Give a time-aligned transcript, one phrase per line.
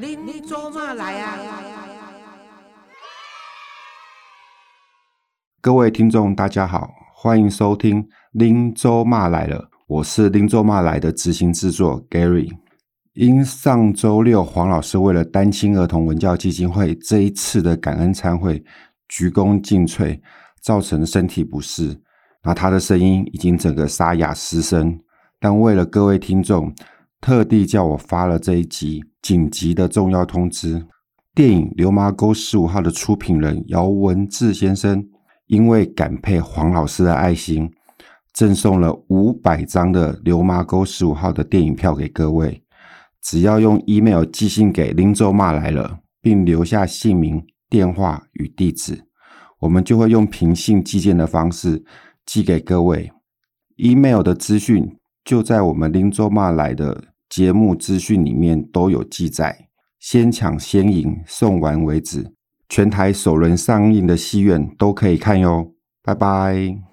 [0.00, 1.36] 您做嘛来啊？
[5.60, 9.58] 各位听众，大家好，欢迎收听《林州骂来了》，
[9.88, 12.48] 我是林州骂来的执行制作 Gary。
[13.14, 18.62] 因上周六黄老师为了单亲儿童文教基金会这一次的感恩餐会
[19.08, 20.20] 鞠躬尽瘁，
[20.62, 22.00] 造成身体不适，
[22.44, 25.00] 那他的声音已经整个沙哑失声。
[25.40, 26.72] 但为了各位听众，
[27.20, 30.86] 特地叫我发了这一集紧急的重要通知：
[31.34, 35.04] 电影《流麻沟十五号》的出品人姚文志先生，
[35.46, 37.70] 因为感佩黄老师的爱心，
[38.32, 42.62] 赠送了五百张的《流麻沟十五号》的电影票给各位。
[43.20, 49.04] 只要用 email 寄信给林州骂来了，并留下姓名、电话与地址，
[49.60, 51.84] 我们就会用平信寄件的方式
[52.24, 53.10] 寄给各位。
[53.76, 57.04] email 的资讯就在我们林州骂来的
[57.38, 59.68] 节目资讯里面都有记载。
[60.00, 62.32] 先抢先赢，送完为止。
[62.68, 65.72] 全台首轮上映的戏院都可以看哟。
[66.02, 66.87] 拜拜。